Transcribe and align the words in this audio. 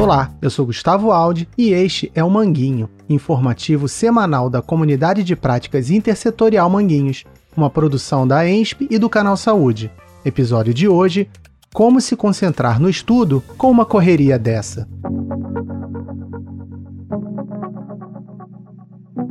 Olá, 0.00 0.32
eu 0.40 0.48
sou 0.48 0.64
Gustavo 0.64 1.12
Aldi 1.12 1.46
e 1.58 1.74
este 1.74 2.10
é 2.14 2.24
o 2.24 2.30
Manguinho, 2.30 2.88
informativo 3.06 3.86
semanal 3.86 4.48
da 4.48 4.62
Comunidade 4.62 5.22
de 5.22 5.36
Práticas 5.36 5.90
Intersetorial 5.90 6.70
Manguinhos, 6.70 7.24
uma 7.54 7.68
produção 7.68 8.26
da 8.26 8.48
ENSP 8.48 8.88
e 8.90 8.98
do 8.98 9.10
Canal 9.10 9.36
Saúde. 9.36 9.92
Episódio 10.24 10.72
de 10.72 10.88
hoje: 10.88 11.28
Como 11.74 12.00
se 12.00 12.16
concentrar 12.16 12.80
no 12.80 12.88
estudo 12.88 13.44
com 13.58 13.70
uma 13.70 13.84
correria 13.84 14.38
dessa. 14.38 14.88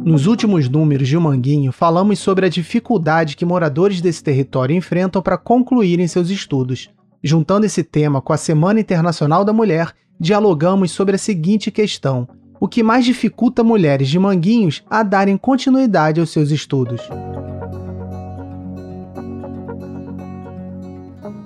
Nos 0.05 0.27
últimos 0.27 0.69
números 0.69 1.07
de 1.07 1.17
O 1.17 1.21
Manguinho, 1.21 1.71
falamos 1.71 2.19
sobre 2.19 2.45
a 2.45 2.49
dificuldade 2.49 3.35
que 3.35 3.43
moradores 3.43 4.01
desse 4.01 4.23
território 4.23 4.75
enfrentam 4.75 5.19
para 5.19 5.35
concluírem 5.35 6.07
seus 6.07 6.29
estudos. 6.29 6.91
Juntando 7.23 7.65
esse 7.65 7.83
tema 7.83 8.21
com 8.21 8.31
a 8.31 8.37
Semana 8.37 8.79
Internacional 8.79 9.43
da 9.43 9.51
Mulher, 9.51 9.93
dialogamos 10.19 10.91
sobre 10.91 11.15
a 11.15 11.19
seguinte 11.19 11.71
questão: 11.71 12.27
o 12.59 12.67
que 12.67 12.83
mais 12.83 13.05
dificulta 13.05 13.63
mulheres 13.63 14.09
de 14.09 14.19
Manguinhos 14.19 14.83
a 14.89 15.01
darem 15.01 15.37
continuidade 15.37 16.19
aos 16.19 16.31
seus 16.31 16.51
estudos? 16.51 17.01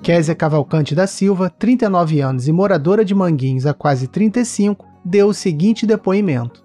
Késia 0.02 0.36
Cavalcante 0.36 0.94
da 0.94 1.08
Silva, 1.08 1.50
39 1.50 2.20
anos 2.20 2.48
e 2.48 2.52
moradora 2.52 3.06
de 3.06 3.16
Manguinhos 3.16 3.66
há 3.66 3.74
quase 3.74 4.08
35, 4.08 4.86
deu 5.06 5.28
o 5.28 5.34
seguinte 5.34 5.86
depoimento. 5.86 6.62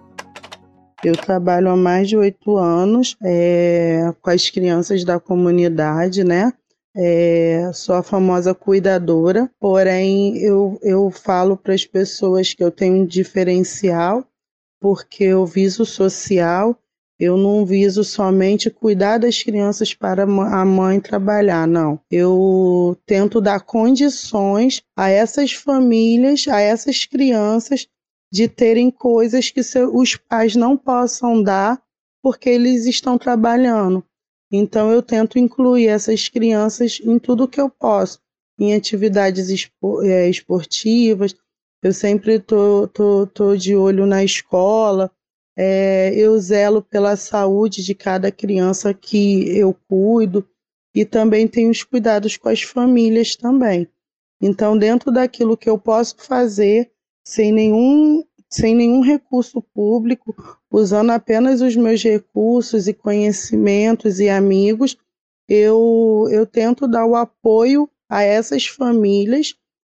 Eu 1.04 1.14
trabalho 1.14 1.70
há 1.70 1.76
mais 1.76 2.08
de 2.08 2.16
oito 2.16 2.56
anos 2.56 3.16
é, 3.22 4.12
com 4.20 4.30
as 4.30 4.50
crianças 4.50 5.04
da 5.04 5.20
comunidade, 5.20 6.24
né? 6.24 6.52
É, 7.00 7.70
sou 7.74 7.94
a 7.94 8.02
famosa 8.02 8.52
cuidadora, 8.52 9.48
porém 9.60 10.36
eu, 10.38 10.80
eu 10.82 11.08
falo 11.12 11.56
para 11.56 11.72
as 11.72 11.86
pessoas 11.86 12.52
que 12.52 12.64
eu 12.64 12.72
tenho 12.72 13.02
um 13.02 13.06
diferencial, 13.06 14.26
porque 14.80 15.22
eu 15.22 15.46
viso 15.46 15.86
social, 15.86 16.76
eu 17.16 17.36
não 17.36 17.64
viso 17.64 18.02
somente 18.02 18.68
cuidar 18.68 19.18
das 19.18 19.40
crianças 19.40 19.94
para 19.94 20.24
a 20.24 20.64
mãe 20.64 21.00
trabalhar, 21.00 21.68
não. 21.68 22.00
Eu 22.10 22.96
tento 23.06 23.40
dar 23.40 23.60
condições 23.60 24.82
a 24.96 25.08
essas 25.08 25.52
famílias, 25.52 26.48
a 26.48 26.60
essas 26.60 27.04
crianças, 27.04 27.86
de 28.32 28.48
terem 28.48 28.90
coisas 28.90 29.50
que 29.50 29.60
os 29.92 30.16
pais 30.16 30.56
não 30.56 30.76
possam 30.76 31.40
dar 31.44 31.80
porque 32.20 32.50
eles 32.50 32.86
estão 32.86 33.16
trabalhando. 33.16 34.04
Então 34.50 34.90
eu 34.90 35.02
tento 35.02 35.38
incluir 35.38 35.88
essas 35.88 36.28
crianças 36.28 37.00
em 37.02 37.18
tudo 37.18 37.48
que 37.48 37.60
eu 37.60 37.68
posso, 37.68 38.18
em 38.58 38.74
atividades 38.74 39.48
é, 40.04 40.28
esportivas. 40.28 41.34
Eu 41.82 41.92
sempre 41.92 42.40
tô, 42.40 42.88
tô, 42.88 43.26
tô 43.26 43.56
de 43.56 43.76
olho 43.76 44.06
na 44.06 44.24
escola. 44.24 45.10
É, 45.56 46.12
eu 46.14 46.38
zelo 46.38 46.82
pela 46.82 47.16
saúde 47.16 47.84
de 47.84 47.94
cada 47.94 48.30
criança 48.30 48.94
que 48.94 49.56
eu 49.56 49.76
cuido 49.88 50.48
e 50.94 51.04
também 51.04 51.46
tenho 51.46 51.70
os 51.70 51.82
cuidados 51.82 52.36
com 52.36 52.48
as 52.48 52.62
famílias 52.62 53.36
também. 53.36 53.88
Então, 54.40 54.78
dentro 54.78 55.10
daquilo 55.10 55.56
que 55.56 55.68
eu 55.68 55.76
posso 55.76 56.16
fazer, 56.18 56.90
sem 57.26 57.52
nenhum 57.52 58.24
sem 58.50 58.74
nenhum 58.74 59.00
recurso 59.00 59.60
público, 59.60 60.34
usando 60.70 61.10
apenas 61.10 61.60
os 61.60 61.76
meus 61.76 62.02
recursos 62.02 62.88
e 62.88 62.94
conhecimentos 62.94 64.20
e 64.20 64.28
amigos, 64.28 64.96
eu, 65.48 66.26
eu 66.30 66.46
tento 66.46 66.86
dar 66.86 67.06
o 67.06 67.14
apoio 67.14 67.88
a 68.08 68.22
essas 68.22 68.66
famílias 68.66 69.54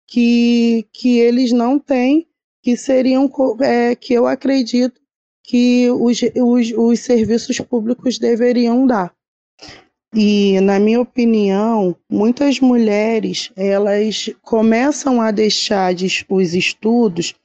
que, 0.08 0.88
que 0.92 1.20
eles 1.20 1.52
não 1.52 1.78
têm, 1.78 2.28
que 2.64 2.76
seriam, 2.76 3.32
é, 3.62 3.96
que 3.96 4.14
eu 4.14 4.26
acredito 4.26 5.00
que 5.44 5.90
os, 5.92 6.20
os, 6.36 6.72
os 6.72 7.00
serviços 7.00 7.60
públicos 7.60 8.18
deveriam 8.18 8.86
dar. 8.86 9.14
E, 10.14 10.60
na 10.62 10.80
minha 10.80 11.02
opinião, 11.02 11.96
muitas 12.12 12.60
mulheres 12.60 13.52
elas 13.56 14.30
começam 14.42 15.22
a 15.22 15.30
deixar 15.30 15.94
de, 15.94 16.26
os 16.28 16.54
estudos 16.56 17.36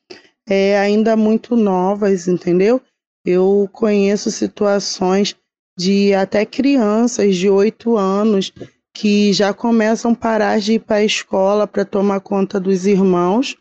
é, 0.48 0.78
ainda 0.78 1.16
muito 1.16 1.56
novas, 1.56 2.28
entendeu? 2.28 2.80
Eu 3.24 3.68
conheço 3.72 4.30
situações 4.30 5.36
de 5.78 6.14
até 6.14 6.44
crianças 6.44 7.36
de 7.36 7.48
oito 7.48 7.96
anos 7.96 8.52
que 8.94 9.32
já 9.32 9.52
começam 9.52 10.12
a 10.12 10.16
parar 10.16 10.60
de 10.60 10.74
ir 10.74 10.78
para 10.80 10.96
a 10.96 11.04
escola 11.04 11.66
para 11.66 11.84
tomar 11.84 12.20
conta 12.20 12.60
dos 12.60 12.86
irmãos, 12.86 13.56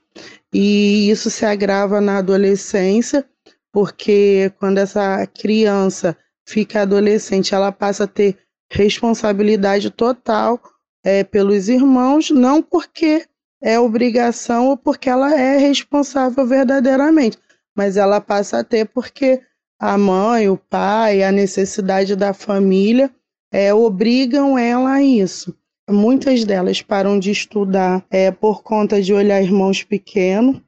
e 0.53 1.09
isso 1.09 1.31
se 1.31 1.43
agrava 1.43 1.99
na 1.99 2.19
adolescência, 2.19 3.25
porque 3.71 4.51
quando 4.59 4.77
essa 4.77 5.25
criança 5.25 6.15
fica 6.47 6.81
adolescente, 6.81 7.55
ela 7.55 7.71
passa 7.71 8.03
a 8.03 8.07
ter 8.07 8.37
responsabilidade 8.71 9.89
total 9.89 10.61
é, 11.03 11.23
pelos 11.23 11.67
irmãos, 11.67 12.29
não 12.29 12.61
porque 12.61 13.25
é 13.63 13.79
obrigação 13.79 14.67
ou 14.67 14.77
porque 14.77 15.09
ela 15.09 15.33
é 15.33 15.57
responsável 15.57 16.45
verdadeiramente, 16.45 17.37
mas 17.73 17.95
ela 17.95 18.19
passa 18.19 18.59
a 18.59 18.63
ter 18.63 18.85
porque 18.85 19.41
a 19.79 19.97
mãe, 19.97 20.49
o 20.49 20.57
pai, 20.57 21.23
a 21.23 21.31
necessidade 21.31 22.15
da 22.15 22.33
família 22.33 23.09
é, 23.51 23.73
obrigam 23.73 24.57
ela 24.57 24.95
a 24.95 25.01
isso. 25.01 25.55
Muitas 25.89 26.43
delas 26.43 26.81
param 26.81 27.17
de 27.17 27.31
estudar 27.31 28.05
é, 28.09 28.31
por 28.31 28.63
conta 28.63 29.01
de 29.01 29.13
olhar 29.13 29.41
irmãos 29.41 29.83
pequenos. 29.83 30.61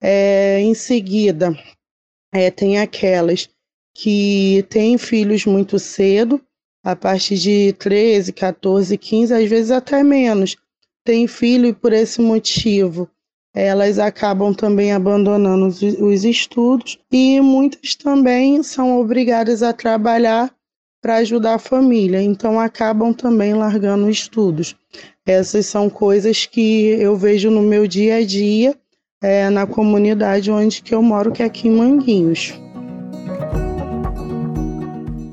É, 0.00 0.60
em 0.60 0.74
seguida, 0.74 1.56
é, 2.32 2.50
tem 2.50 2.78
aquelas 2.78 3.48
que 3.94 4.64
têm 4.70 4.96
filhos 4.96 5.44
muito 5.44 5.78
cedo, 5.78 6.40
a 6.84 6.94
partir 6.94 7.36
de 7.36 7.72
13, 7.74 8.32
14, 8.32 8.96
15, 8.96 9.34
às 9.34 9.48
vezes 9.48 9.70
até 9.70 10.02
menos 10.02 10.56
têm 11.08 11.26
filho 11.26 11.68
e 11.68 11.72
por 11.72 11.94
esse 11.94 12.20
motivo 12.20 13.08
elas 13.54 13.98
acabam 13.98 14.52
também 14.52 14.92
abandonando 14.92 15.66
os, 15.66 15.80
os 15.80 16.22
estudos 16.22 16.98
e 17.10 17.40
muitas 17.40 17.94
também 17.94 18.62
são 18.62 19.00
obrigadas 19.00 19.62
a 19.62 19.72
trabalhar 19.72 20.52
para 21.00 21.16
ajudar 21.16 21.54
a 21.54 21.58
família, 21.58 22.20
então 22.20 22.60
acabam 22.60 23.14
também 23.14 23.54
largando 23.54 24.10
estudos. 24.10 24.76
Essas 25.24 25.64
são 25.64 25.88
coisas 25.88 26.44
que 26.44 26.88
eu 27.00 27.16
vejo 27.16 27.50
no 27.50 27.62
meu 27.62 27.86
dia 27.86 28.16
a 28.16 28.24
dia 28.24 28.76
é, 29.22 29.48
na 29.48 29.66
comunidade 29.66 30.50
onde 30.50 30.82
que 30.82 30.94
eu 30.94 31.02
moro, 31.02 31.32
que 31.32 31.42
é 31.42 31.46
aqui 31.46 31.68
em 31.68 31.72
Manguinhos. 31.72 32.52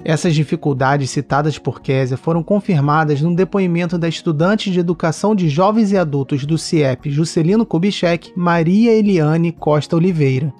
Essas 0.07 0.35
dificuldades 0.35 1.09
citadas 1.09 1.57
por 1.57 1.81
Késia 1.81 2.15
foram 2.15 2.43
confirmadas 2.43 3.21
num 3.21 3.33
depoimento 3.33 3.97
da 3.97 4.07
estudante 4.07 4.69
de 4.69 4.79
Educação 4.79 5.33
de 5.33 5.49
Jovens 5.49 5.91
e 5.91 5.97
Adultos 5.97 6.45
do 6.45 6.59
CIEP 6.59 7.09
Juscelino 7.09 7.65
Kubitschek, 7.65 8.31
Maria 8.35 8.93
Eliane 8.93 9.51
Costa 9.51 9.95
Oliveira. 9.95 10.53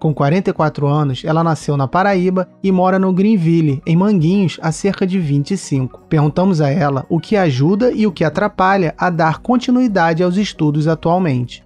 Com 0.00 0.12
44 0.12 0.88
anos, 0.88 1.22
ela 1.24 1.44
nasceu 1.44 1.76
na 1.76 1.86
Paraíba 1.86 2.48
e 2.60 2.72
mora 2.72 2.98
no 2.98 3.12
Greenville, 3.12 3.80
em 3.86 3.94
Manguinhos, 3.94 4.58
há 4.60 4.72
cerca 4.72 5.06
de 5.06 5.20
25. 5.20 6.06
Perguntamos 6.08 6.60
a 6.60 6.68
ela 6.68 7.06
o 7.08 7.20
que 7.20 7.36
ajuda 7.36 7.92
e 7.92 8.04
o 8.04 8.10
que 8.10 8.24
atrapalha 8.24 8.94
a 8.98 9.10
dar 9.10 9.38
continuidade 9.38 10.24
aos 10.24 10.36
estudos 10.36 10.88
atualmente. 10.88 11.62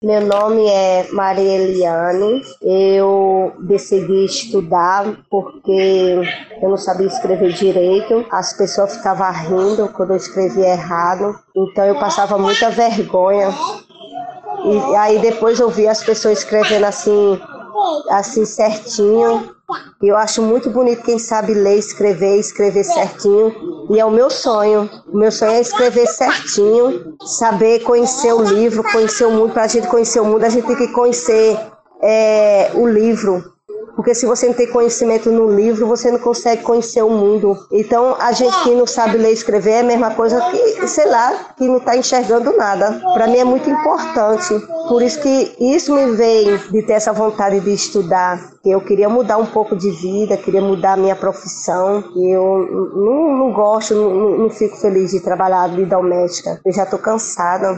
Meu 0.00 0.20
nome 0.20 0.64
é 0.64 1.08
Maria 1.10 1.56
Eliane. 1.56 2.40
Eu 2.62 3.52
decidi 3.58 4.26
estudar 4.26 5.04
porque 5.28 6.20
eu 6.62 6.68
não 6.68 6.76
sabia 6.76 7.08
escrever 7.08 7.52
direito. 7.52 8.24
As 8.30 8.52
pessoas 8.52 8.96
ficavam 8.96 9.32
rindo 9.32 9.88
quando 9.88 10.10
eu 10.10 10.16
escrevia 10.16 10.68
errado. 10.68 11.36
Então 11.52 11.84
eu 11.84 11.98
passava 11.98 12.38
muita 12.38 12.70
vergonha. 12.70 13.52
E 14.64 14.94
aí 14.94 15.18
depois 15.18 15.58
eu 15.58 15.68
vi 15.68 15.88
as 15.88 16.04
pessoas 16.04 16.38
escrevendo 16.38 16.84
assim, 16.84 17.40
assim 18.08 18.44
certinho. 18.44 19.52
Eu 20.02 20.16
acho 20.16 20.40
muito 20.40 20.70
bonito 20.70 21.02
quem 21.02 21.18
sabe 21.18 21.52
ler, 21.52 21.78
escrever, 21.78 22.38
escrever 22.38 22.84
certinho. 22.84 23.86
E 23.90 24.00
é 24.00 24.04
o 24.04 24.10
meu 24.10 24.30
sonho. 24.30 24.88
O 25.06 25.18
meu 25.18 25.30
sonho 25.30 25.52
é 25.52 25.60
escrever 25.60 26.06
certinho, 26.06 27.16
saber 27.24 27.80
conhecer 27.80 28.32
o 28.32 28.42
livro, 28.42 28.82
conhecer 28.82 29.26
o 29.26 29.30
mundo. 29.30 29.52
Para 29.52 29.64
a 29.64 29.68
gente 29.68 29.86
conhecer 29.88 30.20
o 30.20 30.24
mundo, 30.24 30.44
a 30.44 30.48
gente 30.48 30.66
tem 30.66 30.76
que 30.76 30.88
conhecer 30.88 31.58
é, 32.02 32.70
o 32.74 32.86
livro. 32.86 33.57
Porque 33.98 34.14
se 34.14 34.26
você 34.26 34.46
não 34.46 34.54
tem 34.54 34.68
conhecimento 34.68 35.28
no 35.28 35.50
livro, 35.50 35.84
você 35.84 36.08
não 36.08 36.20
consegue 36.20 36.62
conhecer 36.62 37.02
o 37.02 37.10
mundo. 37.10 37.58
Então, 37.72 38.14
a 38.20 38.30
gente 38.30 38.56
que 38.62 38.72
não 38.72 38.86
sabe 38.86 39.18
ler 39.18 39.30
e 39.30 39.32
escrever 39.32 39.72
é 39.72 39.80
a 39.80 39.82
mesma 39.82 40.14
coisa 40.14 40.40
que, 40.52 40.86
sei 40.86 41.04
lá, 41.04 41.52
que 41.56 41.66
não 41.66 41.78
está 41.78 41.96
enxergando 41.96 42.56
nada. 42.56 42.92
Para 43.12 43.26
mim 43.26 43.38
é 43.38 43.44
muito 43.44 43.68
importante. 43.68 44.54
Por 44.88 45.02
isso 45.02 45.20
que 45.20 45.52
isso 45.58 45.92
me 45.92 46.12
veio 46.12 46.58
de 46.70 46.80
ter 46.82 46.92
essa 46.92 47.12
vontade 47.12 47.58
de 47.58 47.74
estudar. 47.74 48.40
Eu 48.64 48.80
queria 48.80 49.08
mudar 49.08 49.36
um 49.36 49.46
pouco 49.46 49.74
de 49.74 49.90
vida, 49.90 50.36
queria 50.36 50.62
mudar 50.62 50.92
a 50.92 50.96
minha 50.96 51.16
profissão. 51.16 52.04
Eu 52.14 52.90
não, 52.94 53.36
não 53.36 53.52
gosto, 53.52 53.96
não, 53.96 54.38
não 54.38 54.50
fico 54.50 54.76
feliz 54.76 55.10
de 55.10 55.18
trabalhar 55.18 55.70
de 55.70 55.84
doméstica. 55.84 56.60
Eu 56.64 56.72
já 56.72 56.84
estou 56.84 57.00
cansada. 57.00 57.76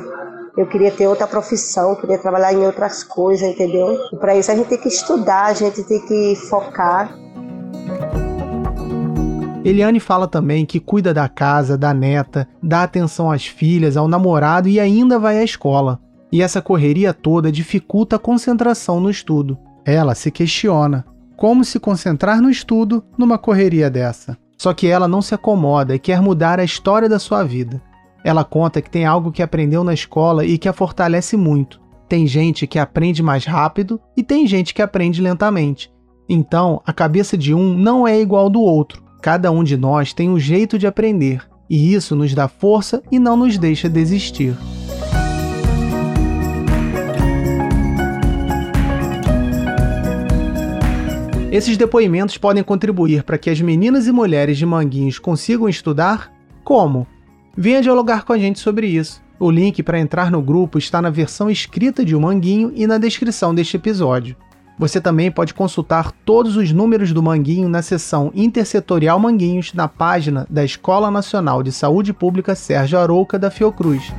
Eu 0.61 0.67
queria 0.67 0.91
ter 0.91 1.07
outra 1.07 1.27
profissão, 1.27 1.95
queria 1.95 2.19
trabalhar 2.19 2.53
em 2.53 2.59
outras 2.59 3.03
coisas, 3.03 3.49
entendeu? 3.49 3.99
E 4.13 4.17
para 4.19 4.37
isso 4.37 4.53
a 4.53 4.55
gente 4.55 4.69
tem 4.69 4.77
que 4.77 4.89
estudar, 4.89 5.47
a 5.47 5.55
gente 5.55 5.83
tem 5.85 5.99
que 6.07 6.37
focar. 6.37 7.17
Eliane 9.65 9.99
fala 9.99 10.29
também 10.29 10.67
que 10.67 10.79
cuida 10.79 11.15
da 11.15 11.31
casa, 11.31 11.79
da 11.79 11.95
neta, 11.95 12.47
dá 12.63 12.83
atenção 12.83 13.31
às 13.31 13.47
filhas, 13.47 13.97
ao 13.97 14.07
namorado 14.07 14.69
e 14.69 14.79
ainda 14.79 15.19
vai 15.19 15.39
à 15.39 15.43
escola. 15.43 15.99
E 16.31 16.43
essa 16.43 16.61
correria 16.61 17.15
toda 17.15 17.51
dificulta 17.51 18.17
a 18.17 18.19
concentração 18.19 19.01
no 19.01 19.09
estudo. 19.09 19.57
Ela 19.83 20.15
se 20.15 20.31
questiona: 20.31 21.07
como 21.39 21.65
se 21.65 21.81
concentrar 21.81 22.43
no 22.43 22.51
estudo 22.51 23.03
numa 23.17 23.39
correria 23.39 23.89
dessa? 23.89 24.37
Só 24.59 24.75
que 24.75 24.89
ela 24.89 25.09
não 25.09 25.23
se 25.23 25.35
acomoda 25.35 25.95
e 25.95 25.99
quer 25.99 26.21
mudar 26.21 26.61
a 26.61 26.65
história 26.65 27.09
da 27.09 27.19
sua 27.19 27.43
vida. 27.43 27.81
Ela 28.25 28.45
conta 28.45 28.83
que 28.83 28.91
tem 28.91 29.05
algo 29.05 29.33
que 29.33 29.43
aprendeu 29.43 29.83
na 29.83 29.95
escola 29.95 30.45
e 30.45 30.59
que 30.59 30.69
a 30.69 30.73
fortalece 30.73 31.37
muito. 31.37 31.81
Tem 32.09 32.27
gente 32.27 32.67
que 32.67 32.79
aprende 32.79 33.23
mais 33.23 33.45
rápido 33.45 34.01
e 34.17 34.23
tem 34.23 34.47
gente 34.47 34.75
que 34.75 34.83
aprende 34.83 35.23
lentamente. 35.23 35.91
Então, 36.29 36.83
a 36.87 36.93
cabeça 36.93 37.37
de 37.37 37.55
um 37.55 37.75
não 37.75 38.07
é 38.07 38.21
igual 38.21 38.51
do 38.51 38.61
outro. 38.61 39.03
Cada 39.23 39.51
um 39.51 39.65
de 39.65 39.77
nós 39.77 40.13
tem 40.13 40.29
um 40.29 40.39
jeito 40.39 40.79
de 40.79 40.87
aprender, 40.87 41.43
e 41.69 41.93
isso 41.95 42.17
nos 42.17 42.35
dá 42.35 42.49
força 42.49 43.03
e 43.11 43.19
não 43.19 43.37
nos 43.37 43.59
deixa 43.59 43.89
desistir. 43.89 44.57
Esses 51.51 51.77
depoimentos 51.77 52.39
podem 52.39 52.63
contribuir 52.63 53.25
para 53.25 53.37
que 53.37 53.51
as 53.51 53.61
meninas 53.61 54.07
e 54.07 54.13
mulheres 54.13 54.57
de 54.57 54.65
Manguinhos 54.65 55.19
consigam 55.19 55.69
estudar? 55.69 56.33
Como? 56.63 57.07
Venha 57.63 57.83
dialogar 57.83 58.25
com 58.25 58.33
a 58.33 58.39
gente 58.39 58.59
sobre 58.59 58.87
isso. 58.87 59.21
O 59.39 59.51
link 59.51 59.83
para 59.83 60.01
entrar 60.01 60.31
no 60.31 60.41
grupo 60.41 60.79
está 60.79 61.03
na 61.03 61.11
versão 61.11 61.51
escrita 61.51 62.03
de 62.03 62.17
O 62.17 62.21
Manguinho 62.23 62.73
e 62.75 62.87
na 62.87 62.97
descrição 62.97 63.55
deste 63.55 63.77
episódio. 63.77 64.35
Você 64.79 64.99
também 64.99 65.31
pode 65.31 65.53
consultar 65.53 66.11
todos 66.25 66.57
os 66.57 66.73
números 66.73 67.13
do 67.13 67.23
Manguinho 67.23 67.69
na 67.69 67.83
seção 67.83 68.33
Intersetorial 68.35 69.21
Manguinhos 69.21 69.75
na 69.75 69.87
página 69.87 70.47
da 70.49 70.65
Escola 70.65 71.11
Nacional 71.11 71.63
de 71.63 71.71
Saúde 71.71 72.15
Pública 72.15 72.55
Sérgio 72.55 72.99
Arouca 72.99 73.39
da 73.39 73.51
Fiocruz. 73.51 74.11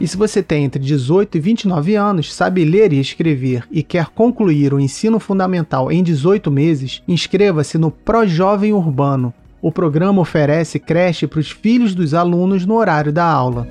E 0.00 0.08
se 0.08 0.16
você 0.16 0.42
tem 0.42 0.64
entre 0.64 0.82
18 0.82 1.36
e 1.36 1.40
29 1.40 1.94
anos, 1.94 2.34
sabe 2.34 2.64
ler 2.64 2.92
e 2.92 2.98
escrever 2.98 3.68
e 3.70 3.84
quer 3.84 4.06
concluir 4.06 4.74
o 4.74 4.80
ensino 4.80 5.20
fundamental 5.20 5.92
em 5.92 6.02
18 6.02 6.50
meses, 6.50 7.04
inscreva-se 7.06 7.78
no 7.78 7.92
Projovem 7.92 8.72
Urbano. 8.72 9.32
O 9.62 9.70
programa 9.70 10.22
oferece 10.22 10.78
creche 10.78 11.26
para 11.26 11.40
os 11.40 11.50
filhos 11.50 11.94
dos 11.94 12.14
alunos 12.14 12.64
no 12.64 12.74
horário 12.74 13.12
da 13.12 13.24
aula. 13.24 13.66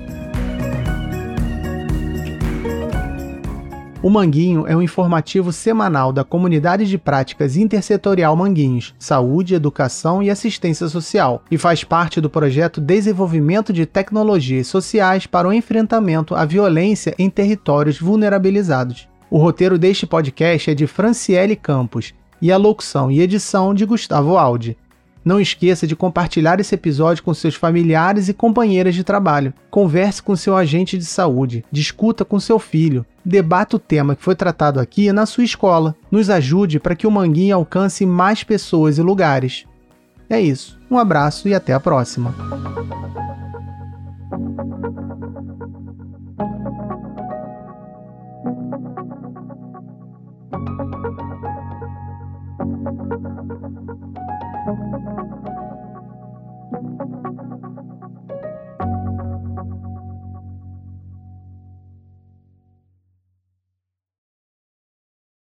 O 4.02 4.08
Manguinho 4.08 4.66
é 4.66 4.74
um 4.74 4.80
informativo 4.80 5.52
semanal 5.52 6.10
da 6.10 6.24
Comunidade 6.24 6.86
de 6.86 6.96
Práticas 6.96 7.54
Intersetorial 7.54 8.34
Manguinhos, 8.34 8.94
Saúde, 8.98 9.54
Educação 9.54 10.22
e 10.22 10.30
Assistência 10.30 10.88
Social, 10.88 11.42
e 11.50 11.58
faz 11.58 11.84
parte 11.84 12.18
do 12.18 12.30
projeto 12.30 12.80
Desenvolvimento 12.80 13.74
de 13.74 13.84
Tecnologias 13.84 14.68
Sociais 14.68 15.26
para 15.26 15.46
o 15.46 15.52
Enfrentamento 15.52 16.34
à 16.34 16.46
Violência 16.46 17.14
em 17.18 17.28
Territórios 17.28 18.00
Vulnerabilizados. 18.00 19.06
O 19.28 19.36
roteiro 19.36 19.78
deste 19.78 20.06
podcast 20.06 20.70
é 20.70 20.74
de 20.74 20.86
Franciele 20.86 21.54
Campos 21.54 22.14
e 22.40 22.50
a 22.50 22.56
locução 22.56 23.10
e 23.10 23.20
edição 23.20 23.74
de 23.74 23.84
Gustavo 23.84 24.38
Aldi. 24.38 24.78
Não 25.24 25.40
esqueça 25.40 25.86
de 25.86 25.94
compartilhar 25.94 26.60
esse 26.60 26.74
episódio 26.74 27.22
com 27.22 27.34
seus 27.34 27.54
familiares 27.54 28.28
e 28.28 28.34
companheiras 28.34 28.94
de 28.94 29.04
trabalho. 29.04 29.52
Converse 29.70 30.22
com 30.22 30.34
seu 30.34 30.56
agente 30.56 30.96
de 30.96 31.04
saúde, 31.04 31.64
discuta 31.70 32.24
com 32.24 32.40
seu 32.40 32.58
filho, 32.58 33.04
debata 33.24 33.76
o 33.76 33.78
tema 33.78 34.16
que 34.16 34.22
foi 34.22 34.34
tratado 34.34 34.80
aqui 34.80 35.12
na 35.12 35.26
sua 35.26 35.44
escola. 35.44 35.94
Nos 36.10 36.30
ajude 36.30 36.80
para 36.80 36.96
que 36.96 37.06
o 37.06 37.10
Manguinho 37.10 37.56
alcance 37.56 38.06
mais 38.06 38.42
pessoas 38.42 38.98
e 38.98 39.02
lugares. 39.02 39.66
É 40.28 40.40
isso. 40.40 40.78
Um 40.90 40.98
abraço 40.98 41.48
e 41.48 41.54
até 41.54 41.72
a 41.72 41.80
próxima. 41.80 42.34
Thank 54.70 54.84
you. 57.64 57.69